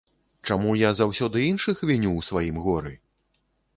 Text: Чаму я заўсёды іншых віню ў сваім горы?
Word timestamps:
Чаму 0.47 0.71
я 0.83 0.89
заўсёды 0.99 1.37
іншых 1.51 1.85
віню 1.91 2.11
ў 2.15 2.21
сваім 2.31 2.57
горы? 2.67 2.95